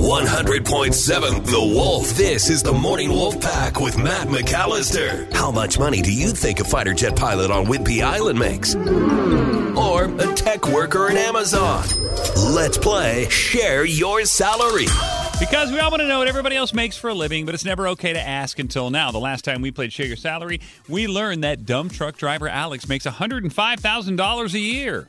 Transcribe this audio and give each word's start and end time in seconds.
100.7 0.00 1.44
The 1.44 1.74
Wolf. 1.74 2.08
This 2.16 2.48
is 2.48 2.62
the 2.62 2.72
Morning 2.72 3.10
Wolf 3.10 3.38
Pack 3.38 3.78
with 3.78 3.98
Matt 3.98 4.28
McAllister. 4.28 5.30
How 5.30 5.50
much 5.50 5.78
money 5.78 6.00
do 6.00 6.10
you 6.10 6.30
think 6.30 6.58
a 6.58 6.64
fighter 6.64 6.94
jet 6.94 7.14
pilot 7.14 7.50
on 7.50 7.66
Whidbey 7.66 8.02
Island 8.02 8.38
makes? 8.38 8.74
Or 9.76 10.04
a 10.04 10.34
tech 10.34 10.66
worker 10.68 11.10
in 11.10 11.18
Amazon? 11.18 11.84
Let's 12.54 12.78
play 12.78 13.28
Share 13.28 13.84
Your 13.84 14.24
Salary. 14.24 14.86
Because 15.38 15.70
we 15.70 15.78
all 15.78 15.90
want 15.90 16.00
to 16.00 16.08
know 16.08 16.20
what 16.20 16.28
everybody 16.28 16.56
else 16.56 16.72
makes 16.72 16.96
for 16.96 17.10
a 17.10 17.14
living, 17.14 17.44
but 17.44 17.54
it's 17.54 17.66
never 17.66 17.88
okay 17.88 18.14
to 18.14 18.20
ask 18.20 18.58
until 18.58 18.88
now. 18.88 19.10
The 19.10 19.18
last 19.20 19.44
time 19.44 19.60
we 19.60 19.70
played 19.70 19.92
Share 19.92 20.06
Your 20.06 20.16
Salary, 20.16 20.62
we 20.88 21.08
learned 21.08 21.44
that 21.44 21.66
dumb 21.66 21.90
truck 21.90 22.16
driver 22.16 22.48
Alex 22.48 22.88
makes 22.88 23.04
$105,000 23.04 24.54
a 24.54 24.58
year. 24.58 25.08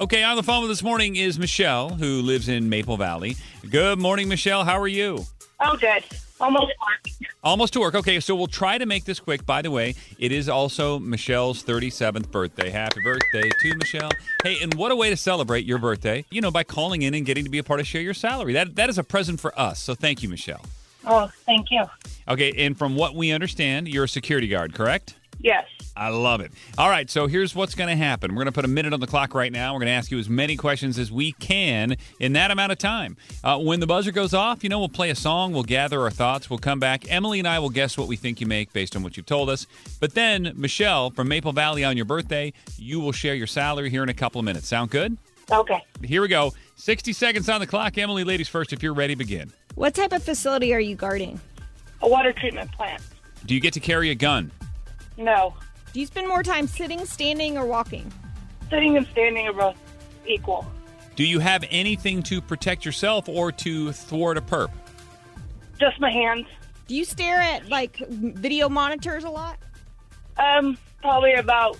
Okay, 0.00 0.22
on 0.22 0.34
the 0.34 0.42
phone 0.42 0.62
with 0.62 0.70
this 0.70 0.82
morning 0.82 1.16
is 1.16 1.38
Michelle, 1.38 1.90
who 1.90 2.22
lives 2.22 2.48
in 2.48 2.70
Maple 2.70 2.96
Valley. 2.96 3.36
Good 3.68 3.98
morning, 3.98 4.30
Michelle. 4.30 4.64
How 4.64 4.80
are 4.80 4.88
you? 4.88 5.26
Oh, 5.60 5.76
good. 5.76 6.02
Almost 6.40 6.68
work. 6.68 7.28
Almost 7.44 7.74
to 7.74 7.80
work. 7.80 7.94
Okay, 7.94 8.18
so 8.18 8.34
we'll 8.34 8.46
try 8.46 8.78
to 8.78 8.86
make 8.86 9.04
this 9.04 9.20
quick. 9.20 9.44
By 9.44 9.60
the 9.60 9.70
way, 9.70 9.94
it 10.18 10.32
is 10.32 10.48
also 10.48 10.98
Michelle's 10.98 11.62
37th 11.62 12.30
birthday. 12.30 12.70
Happy 12.70 13.02
birthday 13.02 13.50
to 13.60 13.76
Michelle. 13.76 14.10
Hey, 14.42 14.56
and 14.62 14.72
what 14.72 14.90
a 14.90 14.96
way 14.96 15.10
to 15.10 15.18
celebrate 15.18 15.66
your 15.66 15.76
birthday, 15.76 16.24
you 16.30 16.40
know, 16.40 16.50
by 16.50 16.64
calling 16.64 17.02
in 17.02 17.12
and 17.12 17.26
getting 17.26 17.44
to 17.44 17.50
be 17.50 17.58
a 17.58 17.62
part 17.62 17.78
of 17.78 17.86
Share 17.86 18.00
Your 18.00 18.14
Salary. 18.14 18.54
That 18.54 18.76
That 18.76 18.88
is 18.88 18.96
a 18.96 19.04
present 19.04 19.38
for 19.38 19.52
us. 19.60 19.80
So 19.80 19.94
thank 19.94 20.22
you, 20.22 20.30
Michelle. 20.30 20.64
Oh, 21.04 21.30
thank 21.44 21.70
you. 21.70 21.84
Okay, 22.26 22.54
and 22.56 22.78
from 22.78 22.96
what 22.96 23.14
we 23.14 23.32
understand, 23.32 23.86
you're 23.86 24.04
a 24.04 24.08
security 24.08 24.48
guard, 24.48 24.72
correct? 24.72 25.16
Yes. 25.40 25.66
I 26.00 26.08
love 26.08 26.40
it. 26.40 26.50
All 26.78 26.88
right, 26.88 27.10
so 27.10 27.26
here's 27.26 27.54
what's 27.54 27.74
going 27.74 27.90
to 27.90 27.94
happen. 27.94 28.30
We're 28.30 28.42
going 28.42 28.46
to 28.46 28.52
put 28.52 28.64
a 28.64 28.68
minute 28.68 28.94
on 28.94 29.00
the 29.00 29.06
clock 29.06 29.34
right 29.34 29.52
now. 29.52 29.74
We're 29.74 29.80
going 29.80 29.88
to 29.88 29.92
ask 29.92 30.10
you 30.10 30.18
as 30.18 30.30
many 30.30 30.56
questions 30.56 30.98
as 30.98 31.12
we 31.12 31.32
can 31.32 31.94
in 32.18 32.32
that 32.32 32.50
amount 32.50 32.72
of 32.72 32.78
time. 32.78 33.18
Uh, 33.44 33.58
when 33.58 33.80
the 33.80 33.86
buzzer 33.86 34.10
goes 34.10 34.32
off, 34.32 34.64
you 34.64 34.70
know, 34.70 34.78
we'll 34.78 34.88
play 34.88 35.10
a 35.10 35.14
song, 35.14 35.52
we'll 35.52 35.62
gather 35.62 36.00
our 36.00 36.10
thoughts, 36.10 36.48
we'll 36.48 36.58
come 36.58 36.80
back. 36.80 37.04
Emily 37.12 37.38
and 37.38 37.46
I 37.46 37.58
will 37.58 37.68
guess 37.68 37.98
what 37.98 38.08
we 38.08 38.16
think 38.16 38.40
you 38.40 38.46
make 38.46 38.72
based 38.72 38.96
on 38.96 39.02
what 39.02 39.18
you've 39.18 39.26
told 39.26 39.50
us. 39.50 39.66
But 40.00 40.14
then, 40.14 40.54
Michelle 40.56 41.10
from 41.10 41.28
Maple 41.28 41.52
Valley 41.52 41.84
on 41.84 41.98
your 41.98 42.06
birthday, 42.06 42.54
you 42.78 42.98
will 42.98 43.12
share 43.12 43.34
your 43.34 43.46
salary 43.46 43.90
here 43.90 44.02
in 44.02 44.08
a 44.08 44.14
couple 44.14 44.38
of 44.38 44.46
minutes. 44.46 44.68
Sound 44.68 44.90
good? 44.90 45.18
Okay. 45.52 45.84
Here 46.02 46.22
we 46.22 46.28
go. 46.28 46.54
60 46.76 47.12
seconds 47.12 47.50
on 47.50 47.60
the 47.60 47.66
clock. 47.66 47.98
Emily, 47.98 48.24
ladies 48.24 48.48
first, 48.48 48.72
if 48.72 48.82
you're 48.82 48.94
ready, 48.94 49.14
begin. 49.14 49.52
What 49.74 49.92
type 49.92 50.12
of 50.12 50.22
facility 50.22 50.72
are 50.72 50.80
you 50.80 50.96
guarding? 50.96 51.38
A 52.00 52.08
water 52.08 52.32
treatment 52.32 52.72
plant. 52.72 53.02
Do 53.44 53.54
you 53.54 53.60
get 53.60 53.74
to 53.74 53.80
carry 53.80 54.08
a 54.08 54.14
gun? 54.14 54.50
No. 55.18 55.54
Do 55.92 56.00
you 56.00 56.06
spend 56.06 56.28
more 56.28 56.42
time 56.42 56.66
sitting, 56.66 57.04
standing, 57.04 57.58
or 57.58 57.66
walking? 57.66 58.10
Sitting 58.68 58.96
and 58.96 59.06
standing 59.08 59.48
are 59.48 59.52
both 59.52 59.76
equal. 60.26 60.70
Do 61.16 61.24
you 61.24 61.40
have 61.40 61.64
anything 61.70 62.22
to 62.24 62.40
protect 62.40 62.84
yourself 62.84 63.28
or 63.28 63.50
to 63.52 63.92
thwart 63.92 64.38
a 64.38 64.40
perp? 64.40 64.70
Just 65.78 65.98
my 66.00 66.10
hands. 66.10 66.46
Do 66.86 66.94
you 66.94 67.04
stare 67.04 67.40
at 67.40 67.68
like 67.68 67.98
video 68.08 68.68
monitors 68.68 69.24
a 69.24 69.30
lot? 69.30 69.58
Um, 70.36 70.78
probably 71.02 71.34
about 71.34 71.76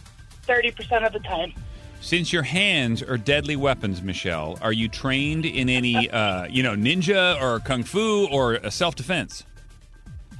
30% 0.47 1.07
of 1.07 1.13
the 1.13 1.21
time. 1.21 1.53
Since 2.01 2.33
your 2.33 2.43
hands 2.43 3.03
are 3.03 3.19
deadly 3.19 3.57
weapons, 3.57 4.03
Michelle, 4.03 4.59
are 4.63 4.73
you 4.73 4.89
trained 4.89 5.47
in 5.47 5.69
any, 5.69 6.11
uh, 6.11 6.47
you 6.47 6.63
know, 6.63 6.75
ninja 6.75 7.41
or 7.41 7.61
kung 7.61 7.85
fu 7.85 8.27
or 8.27 8.71
self 8.71 8.97
defense? 8.97 9.45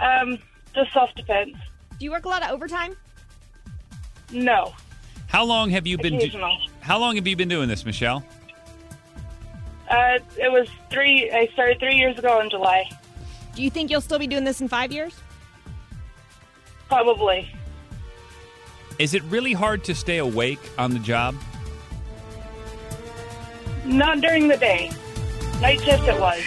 Um, 0.01 0.39
just 0.75 0.93
self-defense. 0.93 1.57
Do 1.99 2.05
you 2.05 2.11
work 2.11 2.25
a 2.25 2.29
lot 2.29 2.43
of 2.43 2.51
overtime? 2.51 2.97
No. 4.33 4.73
How 5.27 5.45
long 5.45 5.71
have 5.71 5.87
you 5.87 5.99
been? 5.99 6.19
Do- 6.19 6.31
how 6.81 6.99
long 6.99 7.17
have 7.17 7.27
you 7.27 7.37
been 7.37 7.49
doing 7.49 7.69
this, 7.69 7.85
Michelle? 7.85 8.25
Uh, 9.89 10.19
it 10.39 10.53
was 10.53 10.69
three, 10.91 11.31
I 11.33 11.49
started 11.53 11.81
three 11.81 11.97
years 11.97 12.17
ago 12.17 12.41
in 12.41 12.49
July. 12.49 12.89
Do 13.55 13.63
you 13.63 13.71
think 13.71 13.91
you'll 13.91 14.01
still 14.01 14.21
be 14.21 14.29
doing 14.29 14.45
this 14.45 14.61
in 14.61 14.69
five 14.69 14.93
years? 14.93 15.15
Probably. 16.89 17.51
Is 18.99 19.15
it 19.15 19.23
really 19.25 19.53
hard 19.53 19.83
to 19.85 19.95
stay 19.95 20.19
awake 20.19 20.61
on 20.79 20.93
the 20.93 21.01
job? 21.01 21.35
Not 23.85 24.21
during 24.21 24.47
the 24.47 24.57
day. 24.57 24.91
Night 25.61 25.81
shift 25.81 26.05
it 26.05 26.21
was. 26.21 26.41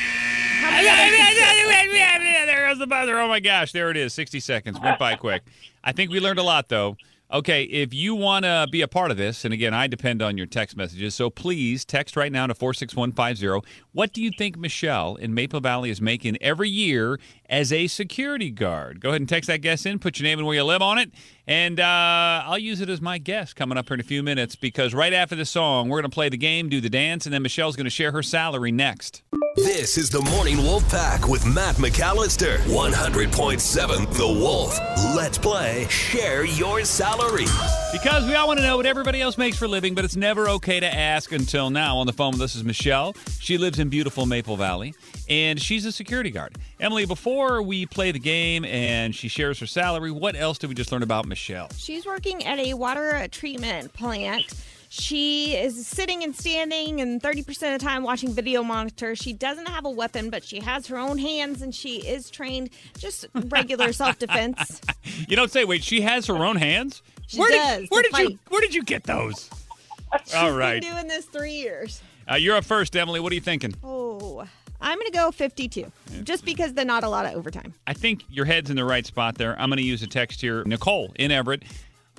there 2.46 2.68
goes 2.68 2.80
the 2.80 2.88
buzzer. 2.88 3.20
Oh 3.20 3.28
my 3.28 3.40
gosh, 3.40 3.72
there 3.74 3.92
it 3.92 3.98
is. 3.98 4.14
60 4.14 4.40
seconds. 4.40 4.80
Went 4.80 5.00
by 5.00 5.16
quick. 5.16 5.44
I 5.84 5.92
think 5.92 6.12
we 6.12 6.20
learned 6.20 6.40
a 6.40 6.44
lot, 6.44 6.70
though. 6.70 6.96
Okay, 7.34 7.64
if 7.64 7.96
you 7.96 8.14
want 8.14 8.46
to 8.46 8.68
be 8.70 8.84
a 8.84 8.88
part 8.88 9.10
of 9.10 9.18
this, 9.18 9.44
and 9.44 9.52
again, 9.56 9.74
I 9.74 9.88
depend 9.88 10.22
on 10.22 10.38
your 10.38 10.46
text 10.46 10.78
messages, 10.78 11.16
so 11.16 11.32
please 11.32 11.84
text 11.84 12.16
right 12.16 12.32
now 12.32 12.46
to 12.46 12.54
46150. 12.54 13.68
What 13.92 14.14
do 14.14 14.22
you 14.22 14.30
think 14.30 14.56
Michelle 14.56 15.16
in 15.16 15.34
Maple 15.34 15.60
Valley 15.60 15.90
is 15.90 16.00
making 16.00 16.38
every 16.42 16.70
year 16.70 17.20
as 17.50 17.74
a 17.74 17.88
security 17.88 18.52
guard? 18.52 19.00
Go 19.00 19.10
ahead 19.10 19.22
and 19.22 19.28
text 19.28 19.48
that 19.48 19.62
guess 19.62 19.84
in, 19.88 19.98
put 19.98 20.20
your 20.20 20.26
name 20.26 20.38
and 20.38 20.46
where 20.46 20.56
you 20.56 20.64
live 20.64 20.84
on 20.84 21.00
it, 21.00 21.12
and 21.48 21.80
uh, 21.80 22.44
I'll 22.46 22.60
use 22.60 22.82
it 22.82 22.90
as 22.90 23.02
my 23.02 23.18
guess 23.18 23.52
coming 23.52 23.80
up 23.80 23.88
here 23.88 23.96
in 23.96 24.00
a 24.00 24.04
few 24.04 24.22
minutes 24.22 24.56
because 24.56 24.94
right 24.94 25.12
after 25.12 25.36
the 25.36 25.46
song, 25.46 25.90
we're 25.90 26.02
going 26.02 26.12
to 26.12 26.14
play 26.14 26.30
the 26.30 26.38
game, 26.38 26.70
do 26.70 26.82
the 26.82 26.90
dance, 26.90 27.26
and 27.26 27.34
then 27.34 27.42
Michelle's 27.42 27.76
going 27.76 27.86
to 27.86 27.90
share 27.90 28.12
her 28.12 28.22
salary 28.22 28.72
next. 28.72 29.24
This 29.56 30.00
is 30.00 30.10
the 30.10 30.20
Morning 30.32 30.58
Wolf 30.58 30.90
Pack 30.90 31.28
with 31.28 31.46
Matt 31.46 31.76
McAllister. 31.76 32.58
100.7 32.62 34.14
The 34.18 34.28
Wolf. 34.28 34.80
Let's 35.16 35.38
play 35.38 35.86
Share 35.90 36.44
Your 36.44 36.84
Salary. 36.84 37.46
Because 37.92 38.26
we 38.26 38.34
all 38.34 38.48
want 38.48 38.60
to 38.62 38.66
know 38.66 38.78
what 38.78 38.88
everybody 38.88 39.22
else 39.22 39.38
makes 39.38 39.56
for 39.56 39.66
a 39.66 39.68
living, 39.68 39.94
but 39.94 40.06
it's 40.06 40.16
never 40.16 40.50
okay 40.50 40.80
to 40.80 40.92
ask 40.92 41.32
until 41.32 41.70
now. 41.70 41.98
On 41.98 42.08
the 42.08 42.14
phone 42.14 42.32
with 42.32 42.42
us 42.42 42.56
is 42.56 42.64
Michelle. 42.64 43.16
She 43.40 43.60
lives 43.60 43.78
in 43.78 43.90
beautiful 43.90 44.26
Maple 44.26 44.58
Valley, 44.58 44.96
and 45.30 45.62
she's 45.62 45.86
a 45.86 45.92
security 45.92 46.32
guard. 46.32 46.56
Emily, 46.80 47.06
before 47.06 47.62
we 47.62 47.86
play 47.86 48.12
the 48.12 48.18
game 48.18 48.66
and 48.66 49.14
she 49.14 49.28
shares 49.28 49.60
her 49.60 49.68
salary, 49.68 50.10
what 50.10 50.36
else 50.36 50.58
did 50.58 50.68
we 50.68 50.74
just 50.74 50.92
learn 50.92 51.04
about 51.04 51.28
Michelle? 51.28 51.70
She's 51.78 52.08
working 52.08 52.44
at 52.44 52.58
a 52.58 52.74
water 52.74 53.28
treatment 53.30 53.94
plant. 53.94 54.52
She 54.96 55.56
is 55.56 55.88
sitting 55.88 56.24
and 56.24 56.36
standing 56.36 57.02
and 57.02 57.20
30% 57.20 57.50
of 57.74 57.80
the 57.80 57.84
time 57.84 58.04
watching 58.04 58.32
video 58.32 58.62
monitors. 58.62 59.18
She 59.18 59.34
doesn't 59.34 59.68
have 59.68 59.86
a 59.86 59.90
weapon, 59.90 60.30
but 60.30 60.44
she 60.44 60.60
has 60.60 60.86
her 60.86 61.00
own 61.00 61.18
hands 61.18 61.64
and 61.64 61.74
she 61.74 62.08
is 62.08 62.30
trained 62.30 62.70
just 63.00 63.26
regular 63.34 63.92
self 64.02 64.20
defense. 64.20 64.82
You 65.28 65.36
don't 65.36 65.50
say. 65.50 65.66
Wait, 65.66 65.84
she 65.84 66.02
has 66.02 66.28
her 66.28 66.46
own 66.46 66.58
hands. 66.58 67.02
She 67.26 67.40
where 67.40 67.50
does, 67.50 67.80
Did, 67.80 67.90
where 67.90 68.04
did 68.04 68.18
you. 68.20 68.40
Where 68.50 68.62
did 68.62 68.76
you 68.76 68.84
get 68.84 69.06
those? 69.06 69.50
She's 70.26 70.36
All 70.36 70.52
right, 70.52 70.80
been 70.80 70.94
doing 70.94 71.08
this 71.08 71.26
three 71.26 71.54
years. 71.54 72.00
uh, 72.32 72.36
you're 72.36 72.56
up 72.56 72.64
first, 72.64 72.96
Emily. 72.96 73.20
What 73.20 73.32
are 73.32 73.36
you 73.36 73.42
thinking? 73.42 73.74
Oh, 73.84 74.48
I'm 74.80 75.00
going 75.00 75.12
to 75.12 75.18
go 75.18 75.32
52 75.32 75.92
just 76.22 76.46
because 76.46 76.76
there's 76.76 76.86
not 76.86 77.04
a 77.04 77.10
lot 77.10 77.26
of 77.26 77.34
overtime. 77.34 77.74
I 77.88 77.94
think 77.94 78.22
your 78.30 78.46
head's 78.46 78.70
in 78.70 78.76
the 78.76 78.86
right 78.86 79.08
spot 79.08 79.40
there. 79.40 79.60
I'm 79.60 79.70
going 79.70 79.78
to 79.78 79.84
use 79.84 80.04
a 80.04 80.08
text 80.08 80.40
here. 80.40 80.64
Nicole 80.66 81.12
in 81.16 81.32
Everett. 81.32 81.64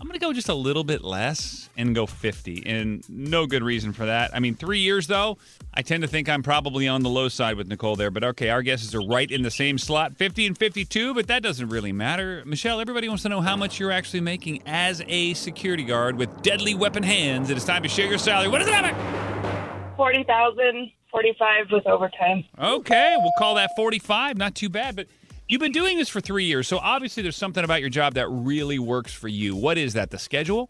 I'm 0.04 0.08
going 0.08 0.20
to 0.20 0.26
go 0.26 0.34
just 0.34 0.50
a 0.50 0.54
little 0.54 0.84
bit 0.84 1.02
less 1.02 1.70
and 1.78 1.94
go 1.94 2.04
50. 2.04 2.64
And 2.66 3.08
no 3.08 3.46
good 3.46 3.62
reason 3.62 3.94
for 3.94 4.04
that. 4.04 4.32
I 4.34 4.38
mean, 4.38 4.54
three 4.54 4.80
years, 4.80 5.06
though, 5.06 5.38
I 5.72 5.80
tend 5.80 6.02
to 6.02 6.06
think 6.06 6.28
I'm 6.28 6.42
probably 6.42 6.86
on 6.86 7.02
the 7.02 7.08
low 7.08 7.30
side 7.30 7.56
with 7.56 7.68
Nicole 7.68 7.96
there. 7.96 8.10
But 8.10 8.22
okay, 8.22 8.50
our 8.50 8.60
guesses 8.60 8.94
are 8.94 9.00
right 9.00 9.30
in 9.30 9.40
the 9.40 9.50
same 9.50 9.78
slot 9.78 10.14
50 10.14 10.46
and 10.46 10.58
52, 10.58 11.14
but 11.14 11.26
that 11.28 11.42
doesn't 11.42 11.70
really 11.70 11.90
matter. 11.90 12.42
Michelle, 12.44 12.80
everybody 12.80 13.08
wants 13.08 13.22
to 13.22 13.30
know 13.30 13.40
how 13.40 13.56
much 13.56 13.80
you're 13.80 13.90
actually 13.90 14.20
making 14.20 14.62
as 14.66 15.02
a 15.08 15.32
security 15.32 15.84
guard 15.84 16.16
with 16.16 16.42
deadly 16.42 16.74
weapon 16.74 17.02
hands. 17.02 17.48
It 17.48 17.56
is 17.56 17.64
time 17.64 17.82
to 17.82 17.88
share 17.88 18.06
your 18.06 18.18
salary. 18.18 18.48
What 18.48 18.60
is 18.60 18.66
the 18.66 18.78
number? 18.78 19.94
40,000, 19.96 20.90
45 21.10 21.66
with 21.70 21.86
overtime. 21.86 22.44
Okay, 22.58 23.16
we'll 23.20 23.32
call 23.38 23.54
that 23.54 23.70
45. 23.74 24.36
Not 24.36 24.54
too 24.54 24.68
bad, 24.68 24.96
but 24.96 25.06
you've 25.54 25.60
been 25.60 25.70
doing 25.70 25.96
this 25.96 26.08
for 26.08 26.20
three 26.20 26.46
years, 26.46 26.66
so 26.66 26.78
obviously 26.78 27.22
there's 27.22 27.36
something 27.36 27.62
about 27.62 27.80
your 27.80 27.88
job 27.88 28.14
that 28.14 28.26
really 28.28 28.80
works 28.80 29.12
for 29.12 29.28
you. 29.28 29.54
What 29.54 29.78
is 29.78 29.92
that? 29.92 30.10
The 30.10 30.18
schedule? 30.18 30.68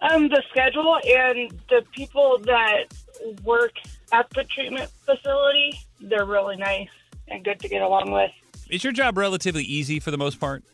Um, 0.00 0.28
the 0.28 0.42
schedule 0.50 0.96
and 1.06 1.50
the 1.68 1.82
people 1.92 2.38
that 2.44 2.84
work 3.44 3.72
at 4.12 4.26
the 4.30 4.44
treatment 4.44 4.90
facility, 5.04 5.78
they're 6.00 6.24
really 6.24 6.56
nice 6.56 6.88
and 7.28 7.44
good 7.44 7.60
to 7.60 7.68
get 7.68 7.82
along 7.82 8.12
with. 8.12 8.30
Is 8.70 8.82
your 8.82 8.94
job 8.94 9.18
relatively 9.18 9.62
easy 9.62 10.00
for 10.00 10.10
the 10.10 10.16
most 10.16 10.40
part? 10.40 10.64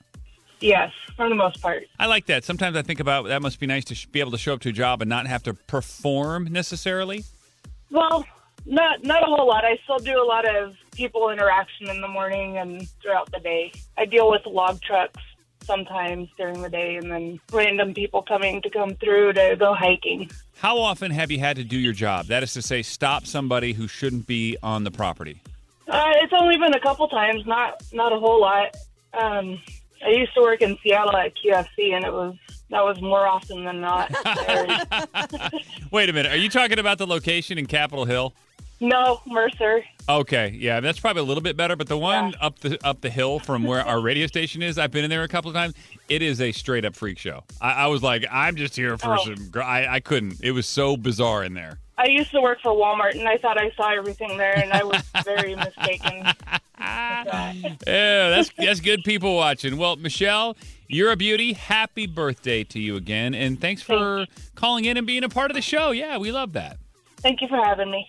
Yes, 0.60 0.92
for 1.16 1.28
the 1.28 1.34
most 1.34 1.60
part. 1.60 1.82
I 1.98 2.06
like 2.06 2.26
that. 2.26 2.44
Sometimes 2.44 2.76
I 2.76 2.82
think 2.82 3.00
about 3.00 3.26
that 3.26 3.42
must 3.42 3.58
be 3.58 3.66
nice 3.66 3.84
to 3.86 3.96
sh- 3.96 4.06
be 4.06 4.20
able 4.20 4.30
to 4.30 4.38
show 4.38 4.54
up 4.54 4.60
to 4.60 4.68
a 4.68 4.72
job 4.72 5.02
and 5.02 5.08
not 5.08 5.26
have 5.26 5.42
to 5.44 5.54
perform 5.54 6.44
necessarily. 6.52 7.24
Well, 7.90 8.24
Not 8.64 9.02
not 9.02 9.24
a 9.24 9.26
whole 9.26 9.48
lot. 9.48 9.64
I 9.64 9.76
still 9.82 9.98
do 9.98 10.22
a 10.22 10.24
lot 10.24 10.44
of 10.48 10.76
people 10.92 11.30
interaction 11.30 11.88
in 11.88 12.00
the 12.00 12.08
morning 12.08 12.58
and 12.58 12.88
throughout 13.02 13.30
the 13.32 13.40
day. 13.40 13.72
I 13.96 14.04
deal 14.04 14.30
with 14.30 14.46
log 14.46 14.80
trucks 14.80 15.20
sometimes 15.62 16.28
during 16.36 16.62
the 16.62 16.68
day, 16.68 16.96
and 16.96 17.10
then 17.10 17.40
random 17.52 17.94
people 17.94 18.22
coming 18.22 18.62
to 18.62 18.70
come 18.70 18.94
through 18.96 19.34
to 19.34 19.56
go 19.58 19.74
hiking. 19.74 20.30
How 20.58 20.78
often 20.78 21.10
have 21.10 21.30
you 21.30 21.38
had 21.38 21.56
to 21.56 21.64
do 21.64 21.78
your 21.78 21.92
job? 21.92 22.26
That 22.26 22.42
is 22.42 22.52
to 22.54 22.62
say, 22.62 22.82
stop 22.82 23.26
somebody 23.26 23.72
who 23.72 23.86
shouldn't 23.86 24.26
be 24.26 24.56
on 24.62 24.84
the 24.84 24.90
property. 24.90 25.40
Uh, 25.88 26.12
it's 26.16 26.32
only 26.38 26.56
been 26.56 26.74
a 26.74 26.80
couple 26.80 27.08
times, 27.08 27.44
not 27.46 27.82
not 27.92 28.12
a 28.12 28.18
whole 28.18 28.40
lot. 28.40 28.76
Um, 29.12 29.60
I 30.04 30.10
used 30.10 30.32
to 30.34 30.40
work 30.40 30.62
in 30.62 30.78
Seattle 30.82 31.16
at 31.16 31.32
QFC, 31.36 31.94
and 31.94 32.04
it 32.04 32.12
was 32.12 32.36
that 32.70 32.84
was 32.84 33.00
more 33.00 33.26
often 33.26 33.64
than 33.64 33.80
not. 33.80 34.10
Wait 35.90 36.08
a 36.08 36.12
minute. 36.12 36.30
Are 36.30 36.36
you 36.36 36.48
talking 36.48 36.78
about 36.78 36.98
the 36.98 37.06
location 37.06 37.58
in 37.58 37.66
Capitol 37.66 38.04
Hill? 38.04 38.32
no, 38.80 39.20
Mercer. 39.26 39.84
Okay, 40.18 40.56
yeah, 40.58 40.80
that's 40.80 40.98
probably 40.98 41.20
a 41.22 41.24
little 41.24 41.42
bit 41.42 41.56
better. 41.56 41.76
But 41.76 41.86
the 41.88 41.96
one 41.98 42.34
up 42.40 42.58
the 42.60 42.78
up 42.84 43.00
the 43.00 43.10
hill 43.10 43.38
from 43.38 43.62
where 43.64 43.80
our 43.86 44.00
radio 44.00 44.26
station 44.26 44.62
is, 44.62 44.78
I've 44.78 44.90
been 44.90 45.04
in 45.04 45.10
there 45.10 45.22
a 45.22 45.28
couple 45.28 45.50
of 45.50 45.54
times. 45.54 45.74
It 46.08 46.22
is 46.22 46.40
a 46.40 46.50
straight 46.52 46.84
up 46.84 46.96
freak 46.96 47.18
show. 47.18 47.44
I, 47.60 47.72
I 47.72 47.86
was 47.86 48.02
like, 48.02 48.24
I'm 48.30 48.56
just 48.56 48.74
here 48.76 48.98
for 48.98 49.14
Oh. 49.18 49.24
some. 49.24 49.50
gr- 49.50 49.62
I, 49.62 49.86
I 49.96 50.00
couldn't. 50.00 50.40
It 50.42 50.50
was 50.52 50.66
so 50.66 50.96
bizarre 50.96 51.44
in 51.44 51.54
there. 51.54 51.78
I 51.98 52.06
used 52.06 52.30
to 52.30 52.40
work 52.40 52.60
for 52.62 52.72
Walmart, 52.72 53.12
and 53.18 53.28
I 53.28 53.36
thought 53.36 53.58
I 53.60 53.70
saw 53.72 53.90
everything 53.94 54.38
there, 54.38 54.56
and 54.58 54.72
I 54.72 54.82
was 54.82 55.02
very 55.24 55.54
mistaken. 55.54 56.26
Yeah, 56.82 58.30
that's 58.30 58.50
that's 58.58 58.80
good 58.80 59.04
people 59.04 59.36
watching. 59.36 59.76
Well, 59.76 59.96
Michelle, 59.96 60.56
you're 60.88 61.12
a 61.12 61.16
beauty. 61.16 61.52
Happy 61.52 62.06
birthday 62.06 62.64
to 62.64 62.80
you 62.80 62.96
again, 62.96 63.34
and 63.34 63.60
thanks 63.60 63.82
for 63.82 64.26
calling 64.54 64.86
in 64.86 64.96
and 64.96 65.06
being 65.06 65.22
a 65.24 65.28
part 65.28 65.50
of 65.50 65.54
the 65.54 65.60
show. 65.62 65.90
Yeah, 65.90 66.16
we 66.18 66.32
love 66.32 66.54
that. 66.54 66.78
Thank 67.18 67.42
you 67.42 67.48
for 67.48 67.56
having 67.62 67.90
me. 67.90 68.08